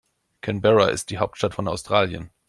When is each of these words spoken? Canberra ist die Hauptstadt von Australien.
Canberra 0.41 0.87
ist 0.87 1.11
die 1.11 1.19
Hauptstadt 1.19 1.53
von 1.53 1.67
Australien. 1.67 2.31